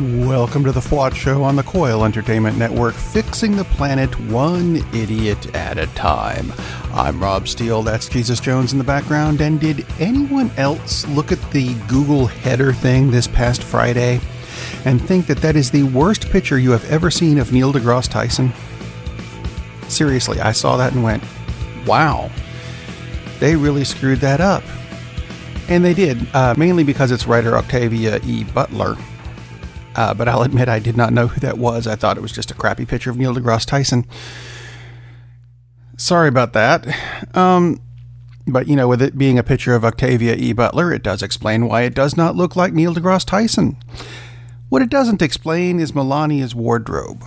[0.00, 5.54] Welcome to the FWOT Show on the Coil Entertainment Network, fixing the planet one idiot
[5.54, 6.52] at a time.
[6.92, 11.38] I'm Rob Steele, that's Jesus Jones in the background, and did anyone else look at
[11.52, 14.18] the Google header thing this past Friday
[14.84, 18.10] and think that that is the worst picture you have ever seen of Neil deGrasse
[18.10, 18.52] Tyson?
[19.86, 21.22] Seriously, I saw that and went,
[21.86, 22.32] wow,
[23.38, 24.64] they really screwed that up.
[25.68, 28.42] And they did, uh, mainly because it's writer Octavia E.
[28.42, 28.96] Butler
[29.94, 31.86] uh, but I'll admit I did not know who that was.
[31.86, 34.06] I thought it was just a crappy picture of Neil deGrasse Tyson.
[35.96, 36.86] Sorry about that.
[37.36, 37.80] Um,
[38.46, 40.52] but, you know, with it being a picture of Octavia E.
[40.52, 43.76] Butler, it does explain why it does not look like Neil deGrasse Tyson.
[44.68, 47.24] What it doesn't explain is Melania's wardrobe.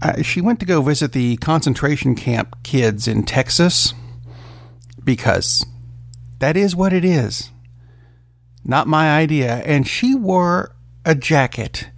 [0.00, 3.94] Uh, she went to go visit the concentration camp kids in Texas
[5.02, 5.64] because
[6.38, 7.50] that is what it is.
[8.64, 9.56] Not my idea.
[9.64, 10.76] And she wore
[11.08, 11.88] a jacket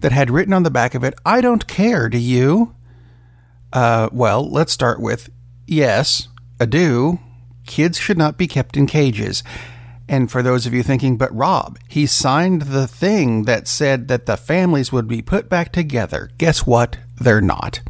[0.00, 2.74] that had written on the back of it, I don't care, do you?
[3.72, 5.28] Uh, well, let's start with
[5.66, 6.28] yes,
[6.60, 7.18] I do.
[7.66, 9.42] Kids should not be kept in cages.
[10.08, 14.26] And for those of you thinking, but Rob, he signed the thing that said that
[14.26, 16.30] the families would be put back together.
[16.38, 16.98] Guess what?
[17.20, 17.80] They're not.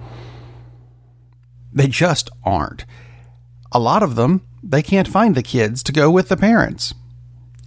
[1.70, 2.86] They just aren't.
[3.70, 6.94] A lot of them, they can't find the kids to go with the parents.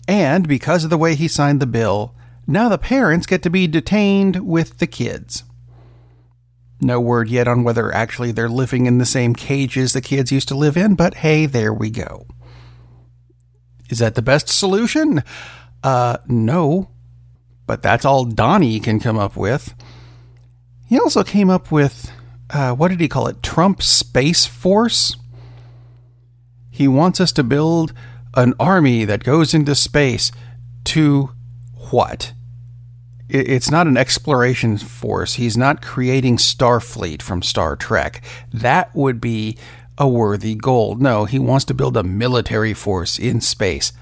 [0.08, 2.16] And because of the way he signed the bill,
[2.50, 5.44] now the parents get to be detained with the kids.
[6.82, 10.48] No word yet on whether actually they're living in the same cages the kids used
[10.48, 12.26] to live in, but hey, there we go.
[13.90, 15.24] Is that the best solution?
[15.84, 16.90] Uh, no.
[17.68, 19.76] But that's all Donnie can come up with.
[20.88, 22.12] He also came up with,
[22.50, 23.44] uh, what did he call it?
[23.44, 25.16] Trump Space Force?
[26.72, 27.94] He wants us to build
[28.34, 30.32] an army that goes into space
[30.86, 31.32] to
[31.92, 32.34] what?
[33.30, 35.36] It's not an exploration force.
[35.36, 38.24] He's not creating Starfleet from Star Trek.
[38.52, 39.58] That would be
[39.98, 40.96] a worthy goal.
[40.96, 43.94] No, he wants to build a military force in space.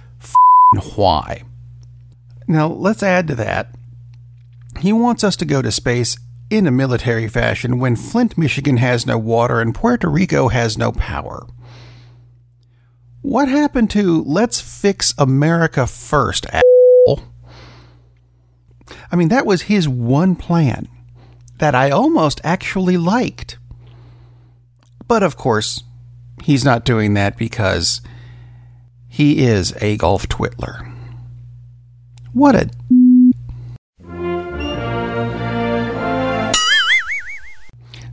[0.96, 1.44] why?
[2.48, 3.76] Now, let's add to that.
[4.80, 6.18] He wants us to go to space
[6.50, 10.92] in a military fashion when Flint, Michigan has no water and Puerto Rico has no
[10.94, 11.46] power.
[13.22, 16.46] What happened to let's fix America first?
[19.12, 20.88] I mean, that was his one plan
[21.60, 23.58] that I almost actually liked.
[25.08, 25.84] But of course,
[26.44, 28.02] he's not doing that because
[29.08, 30.92] he is a golf twiddler.
[32.34, 32.70] What a.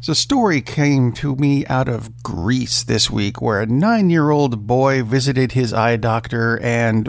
[0.07, 4.67] A story came to me out of Greece this week where a nine year old
[4.67, 7.09] boy visited his eye doctor and,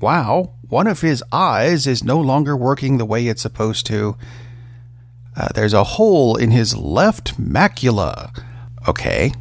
[0.00, 4.16] wow, one of his eyes is no longer working the way it's supposed to.
[5.36, 8.34] Uh, there's a hole in his left macula.
[8.88, 9.34] Okay.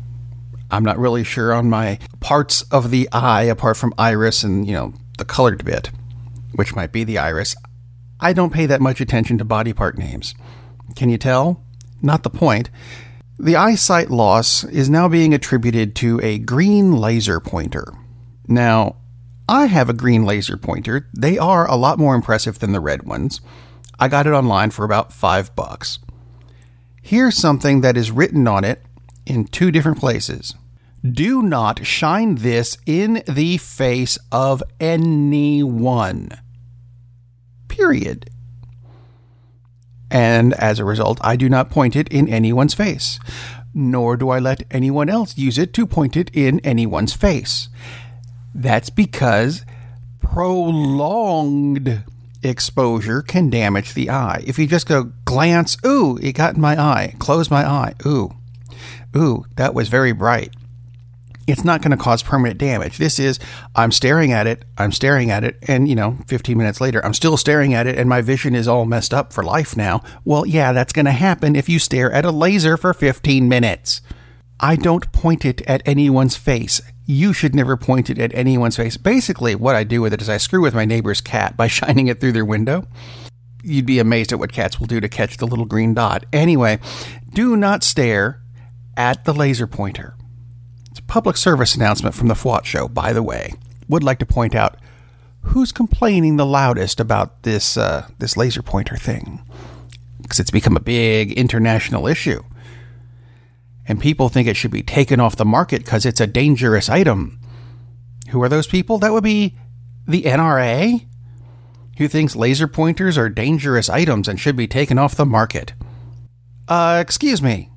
[0.70, 4.74] I'm not really sure on my parts of the eye apart from iris and, you
[4.74, 5.90] know, the colored bit,
[6.56, 7.56] which might be the iris.
[8.20, 10.36] I don't pay that much attention to body part names.
[10.98, 11.64] Can you tell?
[12.02, 12.70] Not the point.
[13.40, 17.94] The eyesight loss is now being attributed to a green laser pointer.
[18.50, 18.98] Now,
[19.52, 21.10] I have a green laser pointer.
[21.14, 23.42] They are a lot more impressive than the red ones.
[24.00, 26.00] I got it online for about five bucks.
[27.02, 28.82] Here's something that is written on it
[29.26, 30.56] in two different places.
[31.04, 36.30] Do not shine this in the face of anyone.
[37.68, 38.30] Period.
[40.10, 43.20] And as a result, I do not point it in anyone's face,
[43.74, 47.68] nor do I let anyone else use it to point it in anyone's face.
[48.54, 49.66] That's because
[50.20, 52.04] prolonged
[52.44, 54.44] exposure can damage the eye.
[54.46, 58.34] If you just go glance, ooh, it got in my eye, close my eye, ooh,
[59.16, 60.54] ooh, that was very bright.
[61.48, 62.98] It's not going to cause permanent damage.
[62.98, 63.40] This is,
[63.76, 67.14] I'm staring at it, I'm staring at it, and, you know, 15 minutes later, I'm
[67.14, 70.02] still staring at it, and my vision is all messed up for life now.
[70.24, 74.02] Well, yeah, that's going to happen if you stare at a laser for 15 minutes.
[74.60, 76.80] I don't point it at anyone's face
[77.12, 78.96] you should never point it at anyone's face.
[78.96, 82.08] Basically, what I do with it is I screw with my neighbor's cat by shining
[82.08, 82.88] it through their window.
[83.64, 86.26] You'd be amazed at what cats will do to catch the little green dot.
[86.34, 86.80] Anyway,
[87.32, 88.42] do not stare
[88.96, 90.16] at the laser pointer.
[90.90, 93.54] It's a public service announcement from the FWOT show, by the way.
[93.88, 94.78] Would like to point out
[95.42, 99.42] who's complaining the loudest about this uh, this laser pointer thing
[100.22, 102.42] because it's become a big international issue
[103.92, 107.38] and people think it should be taken off the market because it's a dangerous item.
[108.30, 108.98] Who are those people?
[109.00, 109.54] That would be
[110.08, 111.06] the NRA.
[111.98, 115.74] who thinks laser pointers are dangerous items and should be taken off the market.
[116.70, 117.70] Uh, excuse me.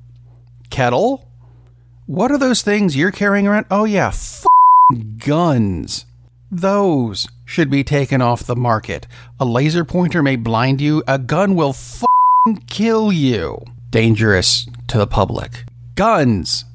[0.69, 1.27] Kettle?
[2.07, 3.65] What are those things you're carrying around?
[3.69, 4.45] Oh, yeah, f-
[5.17, 6.05] guns.
[6.49, 9.05] Those should be taken off the market.
[9.39, 12.05] A laser pointer may blind you, a gun will f-
[12.67, 13.59] kill you.
[13.89, 15.65] Dangerous to the public.
[15.95, 16.65] Guns.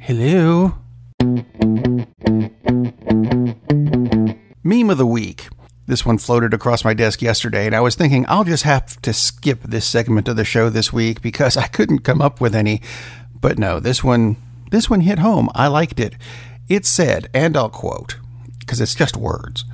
[0.00, 0.74] Hello?
[4.62, 5.48] Meme of the week.
[5.86, 9.14] This one floated across my desk yesterday, and I was thinking I'll just have to
[9.14, 12.82] skip this segment of the show this week because I couldn't come up with any.
[13.40, 14.36] But no, this one
[14.70, 15.48] this one hit home.
[15.54, 16.16] I liked it.
[16.68, 18.18] It said, and I'll quote,
[18.58, 19.64] because it's just words.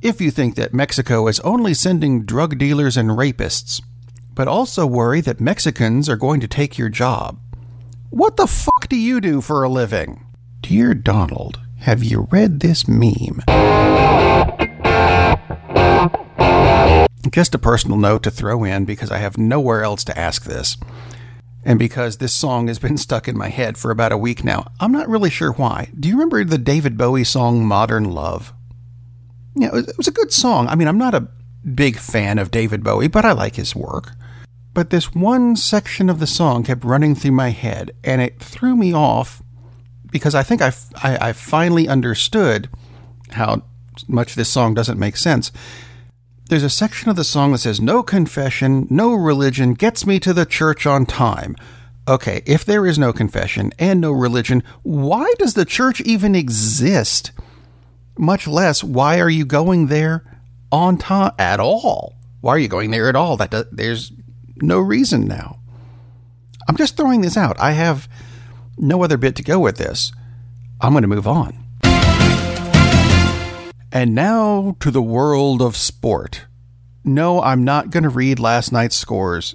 [0.00, 3.82] If you think that Mexico is only sending drug dealers and rapists,
[4.34, 7.38] but also worry that Mexicans are going to take your job,
[8.12, 10.26] what the fuck do you do for a living?
[10.60, 13.40] Dear Donald, have you read this meme?
[17.30, 20.76] Just a personal note to throw in because I have nowhere else to ask this.
[21.64, 24.70] And because this song has been stuck in my head for about a week now,
[24.78, 25.88] I'm not really sure why.
[25.98, 28.52] Do you remember the David Bowie song Modern Love?
[29.56, 30.68] Yeah, it was, a good song.
[30.68, 31.28] I mean, I'm not a
[31.74, 34.12] big fan of David Bowie, but I like his work.
[34.74, 38.74] But this one section of the song kept running through my head, and it threw
[38.74, 39.42] me off
[40.10, 40.72] because I think I,
[41.02, 42.68] I, I finally understood
[43.30, 43.62] how
[44.08, 45.52] much this song doesn't make sense.
[46.48, 50.32] There's a section of the song that says, No confession, no religion gets me to
[50.32, 51.56] the church on time.
[52.08, 57.32] Okay, if there is no confession and no religion, why does the church even exist?
[58.18, 60.24] Much less, why are you going there
[60.70, 62.16] on time at all?
[62.40, 63.36] Why are you going there at all?
[63.36, 64.12] That there's
[64.62, 65.58] no reason now.
[66.68, 67.58] I'm just throwing this out.
[67.60, 68.08] I have
[68.78, 70.12] no other bit to go with this.
[70.80, 71.58] I'm going to move on.
[73.92, 76.46] And now to the world of sport.
[77.04, 79.54] No, I'm not going to read last night's scores.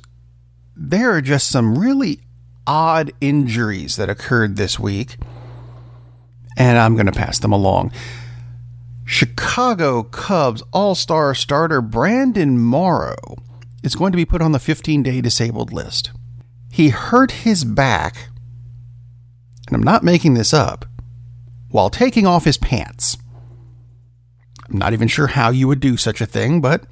[0.75, 2.19] There are just some really
[2.67, 5.17] odd injuries that occurred this week,
[6.57, 7.91] and I'm going to pass them along.
[9.05, 13.37] Chicago Cubs All Star starter Brandon Morrow
[13.87, 16.11] is going to be put on the 15 day disabled list.
[16.71, 18.29] He hurt his back,
[19.65, 20.85] and I'm not making this up,
[21.69, 23.17] while taking off his pants.
[24.69, 26.85] I'm not even sure how you would do such a thing, but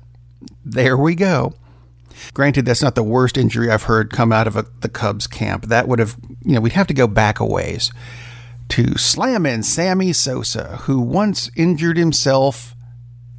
[0.63, 1.53] there we go.
[2.33, 5.65] Granted, that's not the worst injury I've heard come out of a, the Cubs camp.
[5.65, 7.92] That would have, you know, we'd have to go back a ways
[8.69, 12.75] to Slammin' Sammy Sosa, who once injured himself,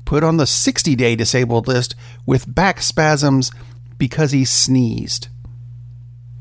[0.07, 1.95] put on the 60 day disabled list
[2.25, 3.51] with back spasms
[3.99, 5.29] because he sneezed.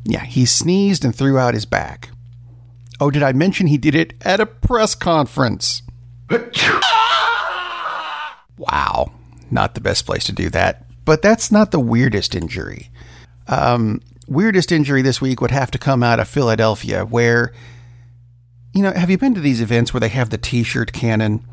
[0.06, 2.12] Yeah, he sneezed and threw out his back.
[3.01, 5.81] Oh, did I mention he did it at a press conference?
[8.57, 9.12] wow,
[9.51, 10.85] not the best place to do that.
[11.03, 12.89] But that's not the weirdest injury.
[13.47, 17.51] Um, weirdest injury this week would have to come out of Philadelphia, where,
[18.73, 21.45] you know, have you been to these events where they have the t shirt cannon?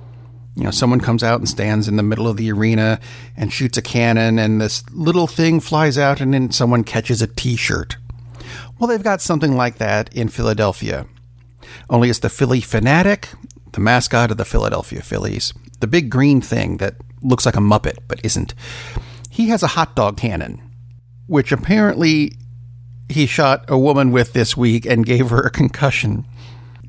[0.55, 3.01] You know, someone comes out and stands in the middle of the arena
[3.37, 7.27] and shoots a cannon, and this little thing flies out, and then someone catches a
[7.27, 7.97] t shirt.
[8.79, 11.07] Well, they've got something like that in Philadelphia.
[11.89, 13.35] Only it's the Phillie Phanatic,
[13.73, 17.99] the mascot of the Philadelphia Phillies, the big green thing that looks like a Muppet
[18.09, 18.55] but isn't.
[19.31, 20.61] He has a hot dog cannon,
[21.27, 22.33] which apparently
[23.09, 26.27] he shot a woman with this week and gave her a concussion.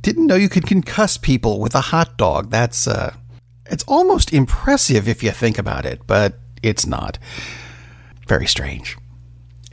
[0.02, 2.50] Didn't know you could concuss people with a hot dog.
[2.50, 3.14] That's uh
[3.74, 7.18] it's almost impressive if you think about it, but it's not.
[8.28, 8.98] Very strange.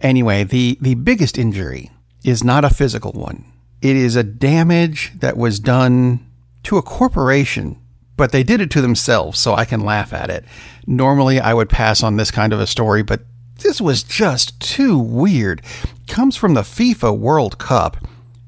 [0.01, 1.91] Anyway, the the biggest injury
[2.25, 3.45] is not a physical one.
[3.81, 6.27] It is a damage that was done
[6.65, 7.81] to a corporation
[8.21, 10.45] but they did it to themselves, so I can laugh at it.
[10.87, 13.23] Normally, I would pass on this kind of a story, but
[13.63, 15.63] this was just too weird.
[16.07, 17.97] Comes from the FIFA World Cup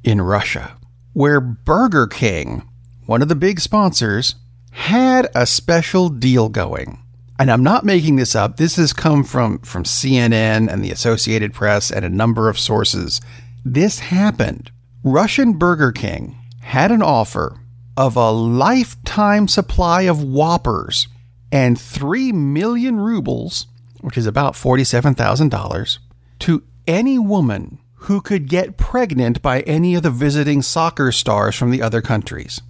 [0.04, 0.76] in Russia,
[1.14, 2.68] where Burger King,
[3.06, 4.35] one of the big sponsors,
[4.73, 6.99] had a special deal going.
[7.38, 8.57] And I'm not making this up.
[8.57, 13.21] This has come from, from CNN and the Associated Press and a number of sources.
[13.64, 14.71] This happened.
[15.05, 17.61] Russian Burger King had an offer
[17.97, 21.09] of a lifetime supply of Whoppers
[21.50, 23.67] and 3 million rubles,
[24.00, 25.99] which is about $47,000,
[26.41, 31.71] to any woman who could get pregnant by any of the visiting soccer stars from
[31.71, 32.61] the other countries.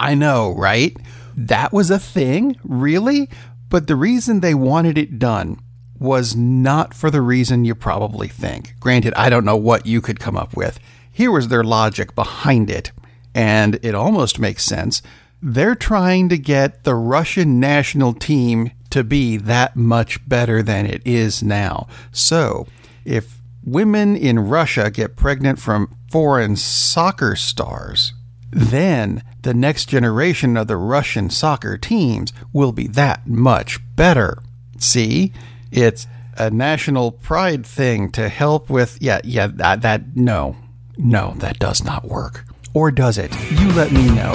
[0.00, 0.96] I know, right?
[1.36, 2.56] That was a thing?
[2.64, 3.28] Really?
[3.68, 5.60] But the reason they wanted it done
[5.98, 8.74] was not for the reason you probably think.
[8.80, 10.80] Granted, I don't know what you could come up with.
[11.12, 12.90] Here was their logic behind it
[13.34, 15.02] and it almost makes sense.
[15.42, 21.02] They're trying to get the Russian national team to be that much better than it
[21.04, 21.86] is now.
[22.10, 22.66] So,
[23.04, 28.14] if women in Russia get pregnant from foreign soccer stars,
[28.50, 34.42] then the next generation of the Russian soccer teams will be that much better.
[34.78, 35.32] See?
[35.70, 38.98] It's a national pride thing to help with.
[39.00, 40.56] Yeah, yeah, that, that no.
[40.96, 42.44] No, that does not work.
[42.74, 43.32] Or does it?
[43.50, 44.32] You let me know.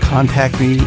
[0.00, 0.78] Contact me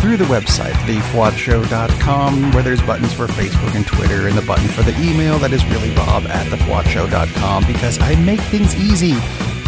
[0.00, 4.82] through the website, thefwotshow.com, where there's buttons for Facebook and Twitter, and the button for
[4.82, 9.14] the email that is really bob at thefwotshow.com because I make things easy.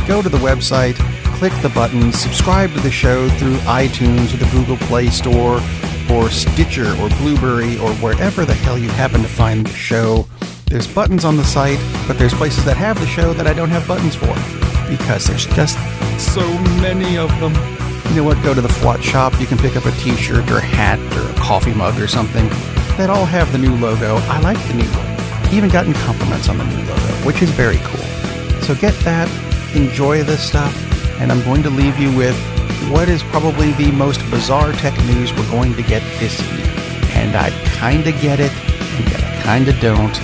[0.08, 0.96] Go to the website,
[1.36, 5.60] click the button, subscribe to the show through iTunes or the Google Play Store
[6.10, 10.26] or Stitcher or Blubrry or wherever the hell you happen to find the show.
[10.64, 13.68] There's buttons on the site, but there's places that have the show that I don't
[13.68, 14.34] have buttons for
[14.88, 15.76] because there's just
[16.18, 16.40] so
[16.80, 17.52] many of them.
[18.08, 18.42] You know what?
[18.42, 19.38] Go to the FWOT shop.
[19.38, 22.48] You can pick up a t-shirt or a hat or a coffee mug or something
[22.96, 24.16] that all have the new logo.
[24.16, 25.52] I like the new logo.
[25.52, 28.06] Even gotten compliments on the new logo, which is very cool.
[28.62, 29.28] So get that,
[29.74, 30.74] enjoy this stuff,
[31.20, 32.36] and I'm going to leave you with
[32.90, 36.66] what is probably the most bizarre tech news we're going to get this year.
[37.12, 40.14] And I kinda get it, and I kinda don't.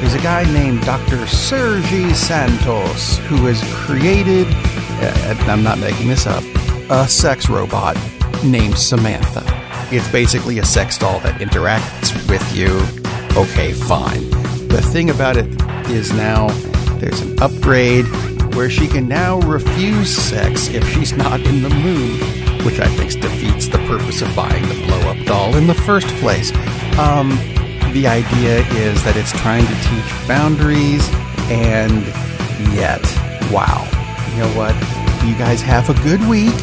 [0.00, 1.26] There's a guy named Dr.
[1.26, 6.44] Sergi Santos who has created, uh, I'm not making this up,
[6.90, 7.96] a sex robot
[8.44, 9.42] named Samantha.
[9.90, 12.68] It's basically a sex doll that interacts with you.
[13.40, 14.28] Okay, fine.
[14.68, 15.46] The thing about it
[15.90, 16.48] is now
[16.98, 18.06] there's an upgrade
[18.54, 22.20] where she can now refuse sex if she's not in the mood,
[22.64, 26.06] which I think defeats the purpose of buying the blow up doll in the first
[26.16, 26.52] place.
[26.98, 27.30] Um,
[27.92, 31.08] the idea is that it's trying to teach boundaries,
[31.50, 32.04] and
[32.74, 33.02] yet,
[33.50, 33.88] wow.
[34.32, 34.74] You know what?
[35.26, 36.54] You guys have a good week.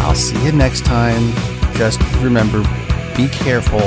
[0.00, 1.32] I'll see you next time.
[1.74, 2.62] Just remember
[3.16, 3.80] be careful,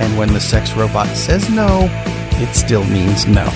[0.00, 1.88] and when the sex robot says no,
[2.40, 3.46] it still means no.